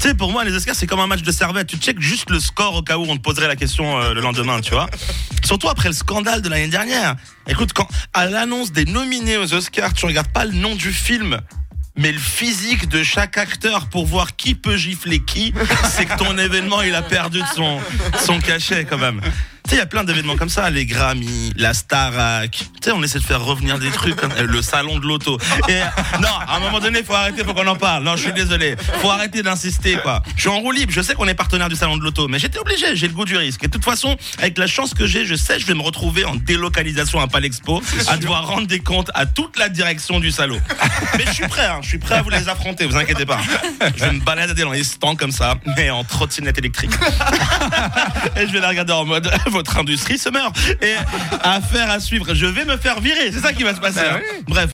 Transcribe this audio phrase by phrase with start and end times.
[0.00, 1.66] Tu sais, pour moi, les Oscars, c'est comme un match de servette.
[1.66, 4.22] Tu checkes juste le score au cas où on te poserait la question euh, le
[4.22, 4.88] lendemain, tu vois.
[5.44, 7.16] Surtout après le scandale de l'année dernière.
[7.46, 11.42] Écoute, quand à l'annonce des nominés aux Oscars, tu regardes pas le nom du film,
[11.96, 15.52] mais le physique de chaque acteur pour voir qui peut gifler qui,
[15.90, 17.78] c'est que ton événement, il a perdu de son,
[18.24, 19.20] son cachet quand même.
[19.70, 22.50] Tu sais, il y a plein d'événements comme ça, les Grammy, la Starac.
[22.50, 25.38] Tu sais, on essaie de faire revenir des trucs comme euh, le salon de l'auto.
[25.68, 25.84] Et euh,
[26.20, 28.02] non, à un moment donné, faut arrêter, faut qu'on en parle.
[28.02, 28.74] Non, je suis désolé.
[29.00, 30.24] Faut arrêter d'insister, quoi.
[30.34, 32.40] Je suis en roue libre, je sais qu'on est partenaire du salon de l'auto, mais
[32.40, 33.62] j'étais obligé, j'ai le goût du risque.
[33.62, 36.24] Et de toute façon, avec la chance que j'ai, je sais, je vais me retrouver
[36.24, 40.58] en délocalisation à Palexpo, à devoir rendre des comptes à toute la direction du salaud.
[41.16, 43.38] Mais je suis prêt, hein, je suis prêt à vous les affronter, vous inquiétez pas.
[43.96, 46.90] Je vais me balader dans les stands comme ça, mais en trottinette électrique.
[48.40, 50.56] Et je vais la regarder en mode votre industrie se meurt.
[50.82, 50.94] Et
[51.42, 52.34] affaire à suivre.
[52.34, 54.00] Je vais me faire virer, c'est ça qui va se passer.
[54.00, 54.20] hein.
[54.48, 54.68] Bref.